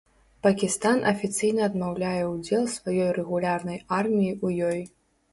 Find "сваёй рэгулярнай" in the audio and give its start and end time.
2.75-3.77